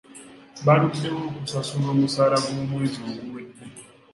[0.65, 3.65] Baluddewo okusasula omusaala gw'omwezi oguwedde.